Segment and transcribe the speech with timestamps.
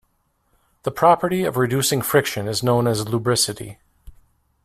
[0.81, 3.77] The property of reducing friction is known as lubricity.